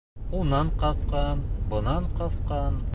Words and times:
Унан 0.37 0.71
ҡасҡан, 0.85 1.47
бынан 1.75 2.13
ҡасҡан. 2.19 2.87